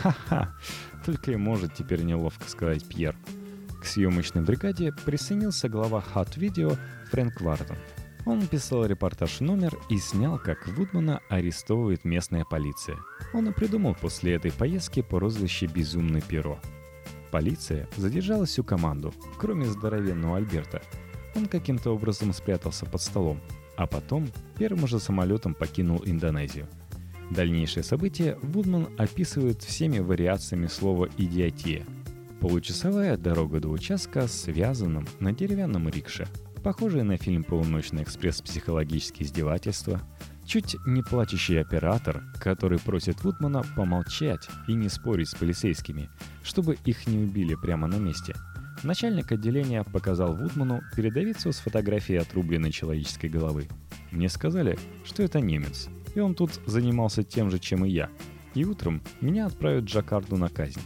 Ха-ха, 0.01 0.56
только 1.06 1.32
и 1.32 1.36
может 1.36 1.74
теперь 1.74 2.04
неловко 2.04 2.48
сказать 2.50 2.88
Пьер. 2.88 3.16
К 3.82 3.86
съемочной 3.86 4.44
бригаде 4.44 4.94
присоединился 5.06 5.68
глава 5.68 6.04
Hot 6.13 6.38
Video 6.38 6.78
Фрэнк 7.10 7.42
Варден. 7.42 7.78
Он 8.25 8.40
написал 8.40 8.86
репортаж 8.86 9.40
номер 9.40 9.75
и 9.90 9.98
снял, 9.98 10.38
как 10.38 10.68
Вудмана 10.68 11.22
арестовывает 11.30 12.06
местная 12.06 12.46
полиция. 12.46 12.98
Он 13.34 13.50
и 13.50 13.51
придумал 13.51 13.96
после 13.96 14.36
этой 14.36 14.51
поездки 14.51 15.01
прозвище 15.01 15.66
«Безумный 15.66 16.22
перо». 16.22 16.60
Полиция 17.32 17.88
задержала 17.96 18.46
всю 18.46 18.63
команду, 18.63 19.13
кроме 19.40 19.66
здоровенного 19.66 20.38
Альберта. 20.38 20.84
Он 21.36 21.46
каким-то 21.46 21.92
образом 21.92 22.34
спрятался 22.34 22.86
под 22.86 23.02
столом, 23.02 23.40
а 23.78 23.88
потом 23.88 24.30
первым 24.58 24.88
же 24.88 25.00
самолетом 25.00 25.54
покинул 25.54 26.02
Индонезию. 26.06 26.68
Дальнейшие 27.30 27.84
события 27.84 28.38
Вудман 28.42 28.90
описывает 28.98 29.64
всеми 29.64 30.00
вариациями 30.00 30.68
слова 30.68 31.08
«идиотия», 31.18 31.86
Получасовая 32.42 33.18
дорога 33.18 33.60
до 33.60 33.70
участка 33.70 34.28
с 34.28 34.48
на 34.48 35.32
деревянном 35.32 35.88
рикше. 35.90 36.28
Похожая 36.64 37.04
на 37.04 37.16
фильм 37.16 37.44
«Полуночный 37.44 38.02
экспресс. 38.02 38.42
Психологические 38.42 39.28
издевательства», 39.28 40.02
чуть 40.44 40.76
не 40.88 41.04
плачущий 41.04 41.58
оператор, 41.58 42.24
который 42.40 42.80
просит 42.80 43.24
Вудмана 43.24 43.64
помолчать 43.76 44.50
и 44.68 44.74
не 44.74 44.90
спорить 44.90 45.30
с 45.30 45.36
полицейскими, 45.36 46.10
чтобы 46.42 46.80
их 46.84 47.06
не 47.06 47.20
убили 47.20 47.54
прямо 47.54 47.86
на 47.86 47.98
месте. 47.98 48.34
Начальник 48.84 49.32
отделения 49.32 49.84
показал 49.84 50.36
Вудману 50.36 50.82
передовицу 50.96 51.52
с 51.52 51.60
фотографией 51.60 52.18
отрубленной 52.18 52.72
человеческой 52.72 53.30
головы. 53.30 53.68
Мне 54.10 54.28
сказали, 54.28 54.78
что 55.04 55.22
это 55.22 55.40
немец, 55.40 55.88
и 56.16 56.20
он 56.20 56.34
тут 56.34 56.60
занимался 56.66 57.24
тем 57.24 57.52
же, 57.52 57.60
чем 57.60 57.86
и 57.86 57.92
я. 57.92 58.10
И 58.56 58.66
утром 58.66 59.02
меня 59.22 59.46
отправят 59.46 59.84
в 59.84 59.88
Джакарду 59.88 60.36
на 60.36 60.50
казнь. 60.50 60.82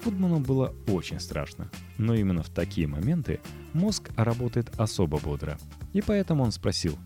Фудману 0.00 0.40
было 0.40 0.74
очень 0.88 1.20
страшно, 1.20 1.70
но 1.98 2.14
именно 2.14 2.42
в 2.42 2.48
такие 2.48 2.86
моменты 2.86 3.40
мозг 3.74 4.10
работает 4.16 4.70
особо 4.80 5.18
бодро. 5.18 5.58
И 5.92 6.00
поэтому 6.00 6.42
он 6.42 6.52
спросил, 6.52 6.96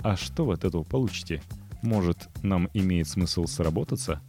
«А 0.00 0.16
что 0.16 0.46
вы 0.46 0.54
от 0.54 0.64
этого 0.64 0.82
получите? 0.82 1.42
Может, 1.82 2.28
нам 2.42 2.70
имеет 2.72 3.06
смысл 3.06 3.44
сработаться?» 3.44 4.22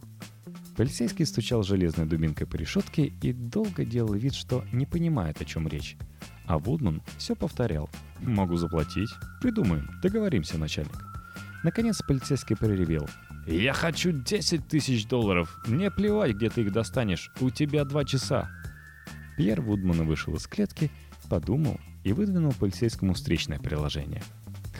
Полицейский 0.80 1.26
стучал 1.26 1.62
железной 1.62 2.06
дубинкой 2.06 2.46
по 2.46 2.56
решетке 2.56 3.12
и 3.20 3.34
долго 3.34 3.84
делал 3.84 4.14
вид, 4.14 4.32
что 4.32 4.64
не 4.72 4.86
понимает, 4.86 5.38
о 5.42 5.44
чем 5.44 5.68
речь. 5.68 5.98
А 6.46 6.58
Вудман 6.58 7.02
все 7.18 7.36
повторял. 7.36 7.90
«Могу 8.20 8.56
заплатить. 8.56 9.10
Придумаем. 9.42 9.90
Договоримся, 10.02 10.56
начальник». 10.56 10.96
Наконец 11.64 12.00
полицейский 12.00 12.56
проревел. 12.56 13.06
«Я 13.46 13.74
хочу 13.74 14.12
10 14.12 14.68
тысяч 14.68 15.06
долларов. 15.06 15.62
Мне 15.66 15.90
плевать, 15.90 16.34
где 16.34 16.48
ты 16.48 16.62
их 16.62 16.72
достанешь. 16.72 17.30
У 17.42 17.50
тебя 17.50 17.84
два 17.84 18.06
часа». 18.06 18.50
Пьер 19.36 19.60
Вудман 19.60 20.06
вышел 20.06 20.34
из 20.34 20.46
клетки, 20.46 20.90
подумал 21.28 21.78
и 22.04 22.14
выдвинул 22.14 22.54
полицейскому 22.54 23.12
встречное 23.12 23.58
приложение. 23.58 24.22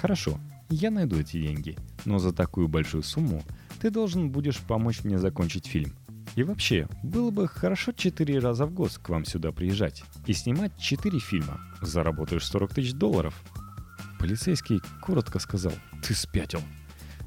«Хорошо, 0.00 0.40
я 0.71 0.90
найду 0.90 1.21
эти 1.21 1.38
деньги, 1.38 1.76
но 2.07 2.19
за 2.19 2.33
такую 2.33 2.69
большую 2.69 3.02
сумму 3.02 3.42
ты 3.80 3.90
должен 3.90 4.30
будешь 4.30 4.58
помочь 4.58 5.04
мне 5.04 5.18
закончить 5.18 5.66
фильм. 5.66 5.94
И 6.37 6.42
вообще, 6.42 6.87
было 7.02 7.30
бы 7.30 7.49
хорошо 7.49 7.92
четыре 7.92 8.38
раза 8.38 8.66
в 8.66 8.72
год 8.72 8.96
к 9.02 9.08
вам 9.08 9.25
сюда 9.25 9.52
приезжать 9.52 10.04
и 10.26 10.32
снимать 10.32 10.78
четыре 10.78 11.18
фильма. 11.18 11.60
Заработаешь 11.80 12.46
40 12.46 12.75
тысяч 12.75 12.92
долларов». 12.92 13.34
Полицейский 14.18 14.80
коротко 15.00 15.38
сказал– 15.38 15.72
Ты 16.02 16.14
спятил. 16.14 16.60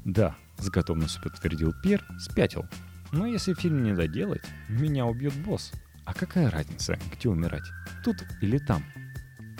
Да, 0.04 0.36
с 0.58 0.70
готовностью 0.70 1.22
подтвердил 1.22 1.72
Пьер, 1.82 2.04
спятил. 2.18 2.66
Но 3.10 3.26
если 3.26 3.54
фильм 3.54 3.82
не 3.82 3.92
доделать, 3.92 4.42
меня 4.68 5.06
убьет 5.06 5.34
босс. 5.34 5.72
А 6.04 6.14
какая 6.14 6.50
разница, 6.50 6.98
где 7.12 7.28
умирать? 7.28 7.64
Тут 8.04 8.16
или 8.40 8.58
там? 8.58 8.84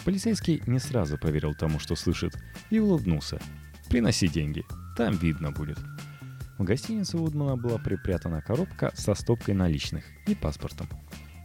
Полицейский 0.05 0.63
не 0.67 0.79
сразу 0.79 1.19
поверил 1.19 1.55
тому, 1.55 1.79
что 1.79 1.97
слышит, 1.97 2.37
и 2.71 2.79
улыбнулся. 2.79 3.41
«Приноси 3.89 4.29
деньги, 4.29 4.65
там 4.97 5.17
видно 5.17 5.51
будет». 5.51 5.79
В 6.59 6.63
гостинице 6.63 7.17
Вудмана 7.17 7.57
была 7.57 7.79
припрятана 7.79 8.41
коробка 8.41 8.93
со 8.95 9.15
стопкой 9.15 9.55
наличных 9.55 10.05
и 10.27 10.37
паспортом. 10.37 10.89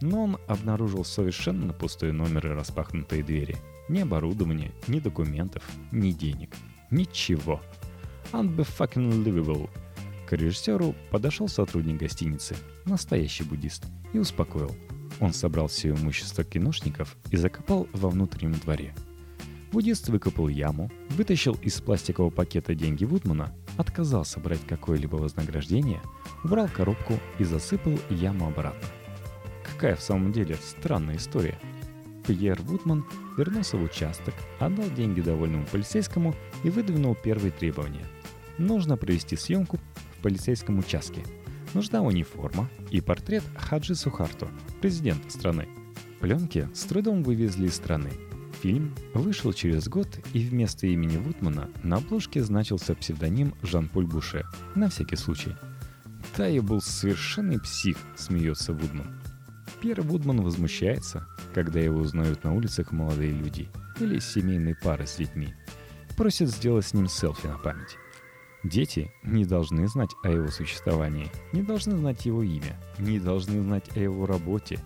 Но 0.00 0.24
он 0.24 0.38
обнаружил 0.46 1.04
совершенно 1.04 1.72
пустой 1.72 2.12
номер 2.12 2.46
и 2.46 2.54
распахнутые 2.54 3.24
двери. 3.24 3.56
Ни 3.88 4.00
оборудования, 4.00 4.70
ни 4.86 5.00
документов, 5.00 5.68
ни 5.90 6.12
денег. 6.12 6.54
Ничего. 6.90 7.60
Unbelievable. 8.32 9.68
К 10.28 10.32
режиссеру 10.34 10.94
подошел 11.10 11.48
сотрудник 11.48 11.98
гостиницы, 11.98 12.54
настоящий 12.84 13.42
буддист, 13.42 13.86
и 14.12 14.18
успокоил. 14.18 14.76
Он 15.18 15.32
собрал 15.32 15.66
все 15.66 15.90
имущество 15.90 16.44
киношников 16.44 17.16
и 17.32 17.36
закопал 17.36 17.88
во 17.92 18.10
внутреннем 18.10 18.54
дворе. 18.60 18.94
Буддист 19.72 20.08
выкопал 20.08 20.48
яму, 20.48 20.90
вытащил 21.10 21.54
из 21.62 21.80
пластикового 21.80 22.30
пакета 22.30 22.74
деньги 22.74 23.04
Вудмана, 23.04 23.52
отказался 23.80 24.40
брать 24.40 24.66
какое-либо 24.66 25.16
вознаграждение, 25.16 26.00
убрал 26.44 26.68
коробку 26.68 27.14
и 27.38 27.44
засыпал 27.44 27.98
яму 28.10 28.46
обратно. 28.46 28.88
Какая 29.64 29.96
в 29.96 30.02
самом 30.02 30.32
деле 30.32 30.56
странная 30.56 31.16
история. 31.16 31.58
Пьер 32.26 32.60
Вудман 32.62 33.04
вернулся 33.36 33.76
в 33.76 33.82
участок, 33.82 34.34
отдал 34.58 34.88
деньги 34.90 35.20
довольному 35.20 35.66
полицейскому 35.66 36.34
и 36.62 36.70
выдвинул 36.70 37.14
первые 37.14 37.50
требования. 37.50 38.06
Нужно 38.58 38.96
провести 38.96 39.36
съемку 39.36 39.78
в 40.18 40.22
полицейском 40.22 40.78
участке. 40.78 41.22
Нужна 41.72 42.02
униформа 42.02 42.68
и 42.90 43.00
портрет 43.00 43.42
Хаджи 43.56 43.94
Сухарто, 43.94 44.48
президента 44.80 45.30
страны. 45.30 45.68
Пленки 46.20 46.68
с 46.74 46.84
трудом 46.84 47.22
вывезли 47.22 47.66
из 47.66 47.74
страны. 47.74 48.10
Фильм 48.62 48.94
вышел 49.14 49.54
через 49.54 49.88
год, 49.88 50.08
и 50.34 50.40
вместо 50.40 50.86
имени 50.86 51.16
Вудмана 51.16 51.70
на 51.82 51.96
обложке 51.96 52.42
значился 52.42 52.94
псевдоним 52.94 53.54
Жан-Поль 53.62 54.06
Буше, 54.06 54.44
на 54.74 54.90
всякий 54.90 55.16
случай. 55.16 55.56
«Да 56.36 56.46
я 56.46 56.60
был 56.60 56.82
совершенный 56.82 57.58
псих»,— 57.58 57.96
смеется 58.16 58.74
Вудман. 58.74 59.18
Пьер 59.80 60.02
Вудман 60.02 60.42
возмущается, 60.42 61.26
когда 61.54 61.80
его 61.80 62.00
узнают 62.00 62.44
на 62.44 62.54
улицах 62.54 62.92
молодые 62.92 63.30
люди 63.30 63.68
или 63.98 64.18
семейные 64.18 64.76
пары 64.76 65.06
с 65.06 65.16
детьми. 65.16 65.54
Просит 66.18 66.50
сделать 66.50 66.86
с 66.86 66.92
ним 66.92 67.08
селфи 67.08 67.46
на 67.46 67.56
память. 67.56 67.96
Дети 68.62 69.10
не 69.22 69.46
должны 69.46 69.88
знать 69.88 70.10
о 70.22 70.28
его 70.28 70.48
существовании, 70.48 71.30
не 71.54 71.62
должны 71.62 71.96
знать 71.96 72.26
его 72.26 72.42
имя, 72.42 72.78
не 72.98 73.18
должны 73.18 73.62
знать 73.62 73.96
о 73.96 74.00
его 74.00 74.26
работе. 74.26 74.78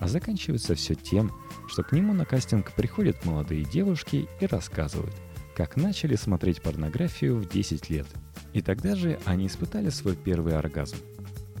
А 0.00 0.08
заканчивается 0.08 0.74
все 0.74 0.94
тем, 0.94 1.30
что 1.68 1.82
к 1.82 1.92
нему 1.92 2.12
на 2.12 2.24
кастинг 2.24 2.72
приходят 2.72 3.24
молодые 3.24 3.64
девушки 3.64 4.28
и 4.40 4.46
рассказывают, 4.46 5.14
как 5.54 5.76
начали 5.76 6.16
смотреть 6.16 6.62
порнографию 6.62 7.36
в 7.36 7.48
10 7.48 7.88
лет. 7.90 8.06
И 8.52 8.62
тогда 8.62 8.96
же 8.96 9.20
они 9.26 9.46
испытали 9.46 9.90
свой 9.90 10.16
первый 10.16 10.56
оргазм. 10.56 10.96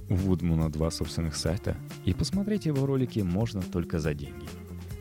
У 0.08 0.14
Вудмана 0.14 0.72
два 0.72 0.90
собственных 0.90 1.36
сайта, 1.36 1.76
и 2.04 2.14
посмотреть 2.14 2.66
его 2.66 2.84
ролики 2.84 3.20
можно 3.20 3.62
только 3.62 4.00
за 4.00 4.14
деньги. 4.14 4.48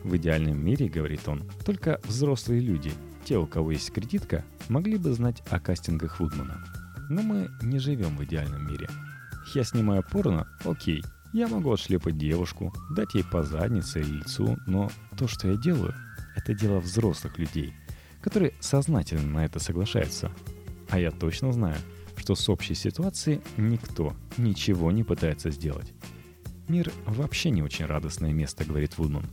В 0.03 0.15
идеальном 0.17 0.63
мире, 0.63 0.87
говорит 0.87 1.27
он, 1.27 1.49
только 1.65 1.99
взрослые 2.05 2.59
люди– 2.59 2.91
те, 3.29 3.37
у 3.37 3.45
кого 3.45 3.71
есть 3.71 3.91
кредитка, 3.91 4.43
могли 4.69 4.97
бы 4.97 5.13
знать 5.13 5.43
о 5.51 5.59
кастингах 5.59 6.19
Вудмана. 6.19 6.65
Но 7.09 7.21
мы 7.21 7.51
не 7.61 7.77
живем 7.77 8.17
в 8.17 8.23
идеальном 8.23 8.67
мире. 8.67 8.89
Я 9.53 9.63
снимаю 9.63 10.03
порно, 10.03 10.47
окей, 10.65 11.03
я 11.33 11.47
могу 11.47 11.71
отшлепать 11.71 12.17
девушку, 12.17 12.73
дать 12.89 13.13
ей 13.13 13.23
по 13.23 13.43
заднице 13.43 14.01
или 14.01 14.17
лицу, 14.17 14.57
но 14.65 14.91
то, 15.17 15.27
что 15.27 15.49
я 15.49 15.57
делаю, 15.57 15.93
это 16.35 16.53
дело 16.53 16.79
взрослых 16.79 17.37
людей, 17.37 17.73
которые 18.21 18.53
сознательно 18.59 19.27
на 19.27 19.45
это 19.45 19.59
соглашаются. 19.59 20.31
А 20.89 20.99
я 20.99 21.11
точно 21.11 21.51
знаю, 21.53 21.77
что 22.15 22.35
с 22.35 22.49
общей 22.49 22.73
ситуацией 22.73 23.41
никто 23.57 24.15
ничего 24.37 24.91
не 24.91 25.03
пытается 25.03 25.51
сделать. 25.51 25.93
Мир 26.67 26.91
вообще 27.05 27.49
не 27.49 27.61
очень 27.61 27.85
радостное 27.85 28.31
место, 28.31 28.65
говорит 28.65 28.97
Вудман. 28.97 29.27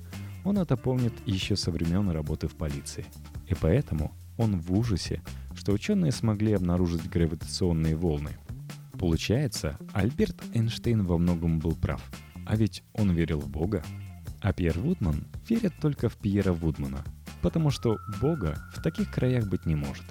Он 0.44 0.58
это 0.58 0.76
помнит 0.76 1.12
еще 1.26 1.56
со 1.56 1.70
времен 1.70 2.08
работы 2.10 2.46
в 2.46 2.54
полиции. 2.54 3.06
И 3.48 3.54
поэтому 3.54 4.12
он 4.38 4.58
в 4.58 4.72
ужасе, 4.72 5.22
что 5.54 5.72
ученые 5.72 6.12
смогли 6.12 6.52
обнаружить 6.52 7.08
гравитационные 7.08 7.96
волны. 7.96 8.36
Получается, 8.98 9.78
Альберт 9.92 10.42
Эйнштейн 10.54 11.04
во 11.04 11.18
многом 11.18 11.58
был 11.58 11.74
прав. 11.74 12.02
А 12.46 12.56
ведь 12.56 12.82
он 12.92 13.10
верил 13.12 13.40
в 13.40 13.48
Бога. 13.48 13.82
А 14.40 14.52
Пьер 14.52 14.78
Вудман 14.78 15.24
верит 15.48 15.74
только 15.80 16.08
в 16.08 16.16
Пьера 16.16 16.52
Вудмана, 16.52 17.02
потому 17.42 17.70
что 17.70 17.98
Бога 18.20 18.56
в 18.74 18.82
таких 18.82 19.10
краях 19.10 19.48
быть 19.48 19.66
не 19.66 19.74
может. 19.74 20.04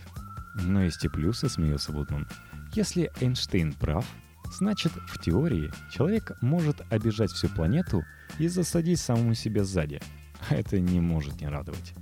Но 0.56 0.84
есть 0.84 1.04
и 1.06 1.10
плюсы, 1.10 1.48
смеется 1.48 1.92
Вудман. 1.92 2.28
Если 2.74 3.12
Эйнштейн 3.22 3.74
прав, 3.74 4.06
значит, 4.52 4.92
в 5.08 5.22
теории 5.22 5.72
человек 5.92 6.32
может 6.42 6.82
обижать 6.90 7.32
всю 7.32 7.48
планету 7.50 8.04
и 8.40 8.48
засадить 8.48 9.00
самому 9.00 9.34
себя 9.34 9.64
сзади. 9.64 10.02
А 10.50 10.56
это 10.56 10.80
не 10.80 11.00
может 11.00 11.40
не 11.40 11.48
радовать. 11.48 11.94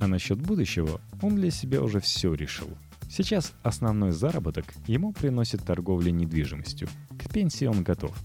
А 0.00 0.06
насчет 0.06 0.38
будущего 0.40 1.00
он 1.22 1.36
для 1.36 1.50
себя 1.50 1.82
уже 1.82 2.00
все 2.00 2.34
решил. 2.34 2.68
Сейчас 3.08 3.54
основной 3.62 4.12
заработок 4.12 4.66
ему 4.86 5.12
приносит 5.12 5.64
торговля 5.64 6.10
недвижимостью. 6.10 6.88
К 7.18 7.32
пенсии 7.32 7.64
он 7.64 7.82
готов. 7.82 8.16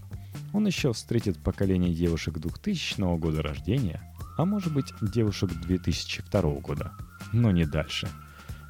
Он 0.52 0.66
еще 0.66 0.92
встретит 0.92 1.38
поколение 1.38 1.94
девушек 1.94 2.38
2000 2.38 3.18
года 3.18 3.42
рождения, 3.42 4.00
а 4.36 4.44
может 4.44 4.72
быть 4.72 4.92
девушек 5.00 5.50
2002 5.52 6.42
года. 6.60 6.92
Но 7.32 7.50
не 7.50 7.64
дальше. 7.64 8.08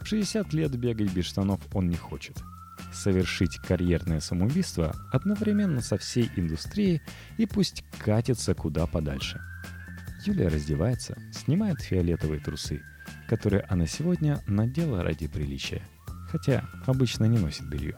В 0.01 0.07
60 0.07 0.53
лет 0.53 0.77
бегать 0.79 1.13
без 1.13 1.25
штанов 1.25 1.61
он 1.73 1.89
не 1.89 1.97
хочет. 1.97 2.39
Совершить 2.93 3.57
карьерное 3.57 4.21
самоубийство 4.21 4.95
одновременно 5.13 5.81
со 5.81 5.99
всей 5.99 6.31
индустрией 6.37 7.03
и 7.39 7.47
пусть 7.47 7.85
катится 7.99 8.55
куда 8.55 8.87
подальше. 8.87 9.41
Юлия 10.25 10.49
раздевается, 10.49 11.19
снимает 11.33 11.81
фиолетовые 11.81 12.41
трусы– 12.41 12.83
которые 13.29 13.63
она 13.63 13.87
сегодня 13.87 14.41
надела 14.47 15.03
ради 15.03 15.27
приличия, 15.27 15.83
хотя 16.35 16.69
обычно 16.85 17.27
не 17.27 17.39
носит 17.39 17.69
белье, 17.69 17.97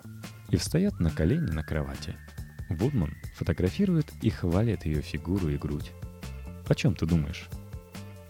и 0.51 0.59
встает 0.59 1.01
на 1.01 1.11
колени 1.11 1.51
на 1.53 1.63
кровати. 1.63 2.17
Вудман 2.69 3.15
фотографирует 3.35 4.13
и 4.21 4.29
хвалит 4.29 4.85
ее 4.85 5.01
фигуру 5.01 5.49
и 5.49 5.57
грудь. 5.57 5.91
«О 6.69 6.75
чем 6.75 6.95
ты 6.95 7.07
думаешь?» 7.07 7.49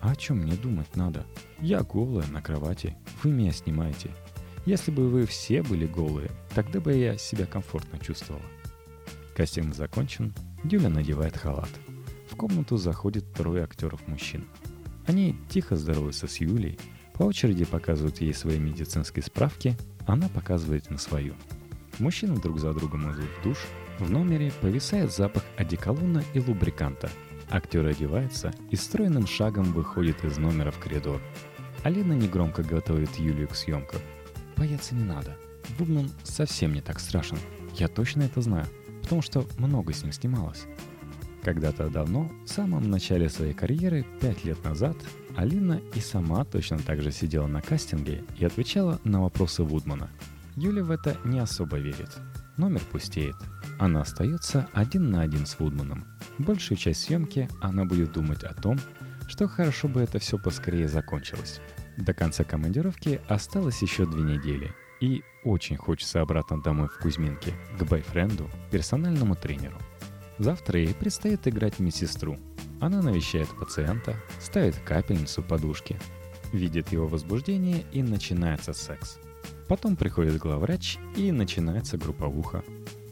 «А 0.00 0.12
о 0.12 0.14
чем 0.14 0.36
мне 0.38 0.52
думать 0.52 0.94
надо? 0.94 1.26
Я 1.58 1.82
голая 1.82 2.28
на 2.28 2.40
кровати, 2.40 2.96
вы 3.24 3.32
меня 3.32 3.50
снимаете. 3.50 4.12
Если 4.64 4.92
бы 4.92 5.08
вы 5.08 5.26
все 5.26 5.64
были 5.64 5.86
голые, 5.86 6.30
тогда 6.54 6.78
бы 6.78 6.92
я 6.94 7.18
себя 7.18 7.44
комфортно 7.44 7.98
чувствовала». 7.98 8.44
Кастинг 9.34 9.74
закончен, 9.74 10.32
Дюля 10.62 10.88
надевает 10.88 11.36
халат. 11.36 11.70
В 12.30 12.36
комнату 12.36 12.76
заходит 12.76 13.32
трое 13.32 13.64
актеров 13.64 14.06
мужчин– 14.06 14.44
они 15.06 15.36
тихо 15.48 15.76
здороваются 15.76 16.26
с 16.26 16.36
Юлей, 16.38 16.78
по 17.14 17.22
очереди 17.22 17.64
показывают 17.64 18.20
ей 18.20 18.34
свои 18.34 18.58
медицинские 18.58 19.22
справки, 19.22 19.76
она 20.06 20.28
показывает 20.28 20.90
на 20.90 20.98
свою. 20.98 21.34
Мужчины 21.98 22.40
друг 22.40 22.58
за 22.58 22.72
другом 22.72 23.12
идут 23.12 23.28
в 23.40 23.42
душ, 23.42 23.58
в 23.98 24.10
номере 24.10 24.52
повисает 24.60 25.12
запах 25.12 25.42
одеколона 25.56 26.22
и 26.34 26.40
лубриканта. 26.40 27.10
Актер 27.50 27.86
одевается 27.86 28.52
и 28.70 28.76
стройным 28.76 29.26
шагом 29.26 29.72
выходит 29.72 30.24
из 30.24 30.36
номера 30.38 30.70
в 30.70 30.78
коридор. 30.78 31.20
Алина 31.82 32.12
негромко 32.12 32.62
готовит 32.62 33.16
Юлию 33.16 33.48
к 33.48 33.54
съемкам. 33.54 34.00
Бояться 34.56 34.94
не 34.94 35.04
надо. 35.04 35.36
Вудман 35.78 36.10
совсем 36.24 36.72
не 36.72 36.80
так 36.80 37.00
страшен. 37.00 37.38
Я 37.74 37.88
точно 37.88 38.22
это 38.22 38.40
знаю, 38.40 38.66
потому 39.02 39.22
что 39.22 39.46
много 39.58 39.92
с 39.92 40.02
ним 40.02 40.12
снималась. 40.12 40.66
Когда-то 41.46 41.88
давно, 41.90 42.28
в 42.44 42.48
самом 42.48 42.90
начале 42.90 43.28
своей 43.28 43.54
карьеры, 43.54 44.04
пять 44.20 44.44
лет 44.44 44.64
назад, 44.64 44.96
Алина 45.36 45.80
и 45.94 46.00
сама 46.00 46.44
точно 46.44 46.76
так 46.78 47.00
же 47.00 47.12
сидела 47.12 47.46
на 47.46 47.62
кастинге 47.62 48.24
и 48.36 48.44
отвечала 48.44 48.98
на 49.04 49.22
вопросы 49.22 49.62
Вудмана. 49.62 50.10
Юля 50.56 50.82
в 50.82 50.90
это 50.90 51.16
не 51.24 51.38
особо 51.38 51.76
верит. 51.76 52.10
Номер 52.56 52.80
пустеет. 52.90 53.36
Она 53.78 54.00
остается 54.00 54.66
один 54.72 55.12
на 55.12 55.22
один 55.22 55.46
с 55.46 55.60
Вудманом. 55.60 56.04
Большую 56.38 56.78
часть 56.78 57.02
съемки 57.02 57.48
она 57.60 57.84
будет 57.84 58.10
думать 58.10 58.42
о 58.42 58.52
том, 58.52 58.80
что 59.28 59.46
хорошо 59.46 59.86
бы 59.86 60.00
это 60.00 60.18
все 60.18 60.38
поскорее 60.38 60.88
закончилось. 60.88 61.60
До 61.96 62.12
конца 62.12 62.42
командировки 62.42 63.20
осталось 63.28 63.82
еще 63.82 64.04
две 64.04 64.22
недели. 64.22 64.74
И 65.00 65.22
очень 65.44 65.76
хочется 65.76 66.22
обратно 66.22 66.60
домой 66.60 66.88
в 66.88 66.98
Кузьминке, 66.98 67.54
к 67.78 67.84
бойфренду, 67.84 68.50
персональному 68.72 69.36
тренеру– 69.36 69.78
Завтра 70.38 70.80
ей 70.80 70.94
предстоит 70.94 71.46
играть 71.48 71.78
медсестру. 71.78 72.38
Она 72.80 73.00
навещает 73.00 73.48
пациента, 73.58 74.16
ставит 74.40 74.76
капельницу 74.76 75.42
подушки, 75.42 75.98
видит 76.52 76.92
его 76.92 77.06
возбуждение 77.06 77.84
и 77.92 78.02
начинается 78.02 78.72
секс. 78.72 79.18
Потом 79.68 79.96
приходит 79.96 80.38
главврач 80.38 80.98
и 81.16 81.32
начинается 81.32 81.96
групповуха. 81.96 82.62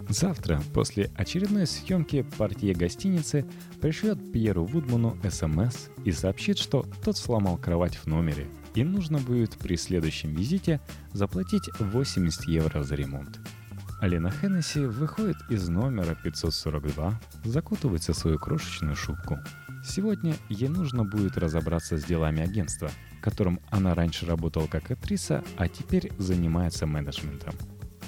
Завтра, 0.08 0.62
после 0.74 1.10
очередной 1.16 1.66
съемки, 1.66 2.26
партия 2.36 2.74
гостиницы 2.74 3.46
пришлет 3.80 4.32
Пьеру 4.32 4.64
Вудману 4.66 5.16
СМС 5.28 5.88
и 6.04 6.12
сообщит, 6.12 6.58
что 6.58 6.84
тот 7.02 7.16
сломал 7.16 7.56
кровать 7.56 7.96
в 7.96 8.06
номере, 8.06 8.46
и 8.74 8.84
нужно 8.84 9.18
будет 9.18 9.56
при 9.56 9.76
следующем 9.76 10.34
визите 10.34 10.80
заплатить 11.12 11.70
80 11.78 12.44
евро 12.48 12.82
за 12.82 12.94
ремонт. 12.96 13.40
Алина 14.04 14.30
Хеннесси 14.30 14.80
выходит 14.80 15.38
из 15.48 15.70
номера 15.70 16.14
542, 16.14 17.18
закутывается 17.44 18.12
в 18.12 18.18
свою 18.18 18.38
крошечную 18.38 18.96
шубку. 18.96 19.38
Сегодня 19.82 20.36
ей 20.50 20.68
нужно 20.68 21.04
будет 21.06 21.38
разобраться 21.38 21.96
с 21.96 22.04
делами 22.04 22.42
агентства, 22.42 22.90
в 23.18 23.22
котором 23.22 23.60
она 23.70 23.94
раньше 23.94 24.26
работала 24.26 24.66
как 24.66 24.90
актриса, 24.90 25.42
а 25.56 25.68
теперь 25.68 26.12
занимается 26.18 26.84
менеджментом. 26.84 27.54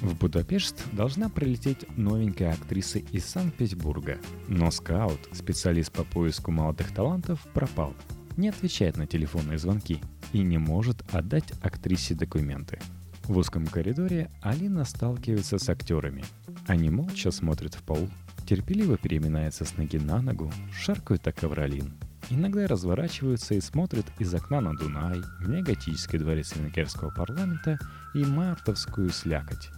В 0.02 0.14
Будапешт 0.14 0.84
должна 0.92 1.30
прилететь 1.30 1.86
новенькая 1.96 2.52
актриса 2.52 2.98
из 2.98 3.24
Санкт-Петербурга, 3.24 4.18
но 4.48 4.70
скаут, 4.70 5.30
специалист 5.32 5.90
по 5.90 6.04
поиску 6.04 6.50
молодых 6.50 6.92
талантов, 6.92 7.40
пропал, 7.54 7.94
не 8.36 8.50
отвечает 8.50 8.98
на 8.98 9.06
телефонные 9.06 9.56
звонки 9.56 10.02
и 10.34 10.40
не 10.40 10.58
может 10.58 11.02
отдать 11.14 11.54
актрисе 11.62 12.14
документы. 12.14 12.80
В 13.28 13.38
узком 13.38 13.66
коридоре 13.66 14.30
Алина 14.40 14.84
сталкивается 14.84 15.58
с 15.58 15.68
актерами. 15.68 16.24
Они 16.68 16.90
молча 16.90 17.32
смотрят 17.32 17.74
в 17.74 17.82
пол, 17.82 18.08
терпеливо 18.46 18.96
переминаются 18.96 19.64
с 19.64 19.76
ноги 19.76 19.98
на 19.98 20.22
ногу, 20.22 20.52
шаркают 20.72 21.22
так 21.22 21.34
ковролин. 21.34 21.92
Иногда 22.30 22.68
разворачиваются 22.68 23.54
и 23.54 23.60
смотрят 23.60 24.06
из 24.20 24.32
окна 24.32 24.60
на 24.60 24.76
Дунай, 24.76 25.22
неоготический 25.44 26.20
дворец 26.20 26.54
Венгерского 26.54 27.10
парламента 27.10 27.80
и 28.14 28.24
мартовскую 28.24 29.10
слякоть. 29.10 29.70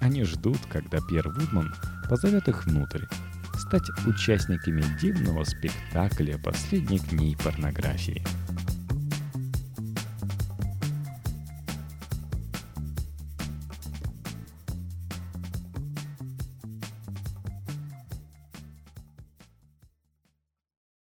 Они 0.00 0.22
ждут, 0.24 0.58
когда 0.68 0.98
Пьер 1.08 1.30
Вудман 1.30 1.74
позовет 2.06 2.48
их 2.48 2.66
внутрь, 2.66 3.06
стать 3.54 3.88
участниками 4.06 4.84
дивного 5.00 5.44
спектакля 5.44 6.36
последних 6.36 7.08
дней 7.08 7.34
порнографии– 7.34 8.22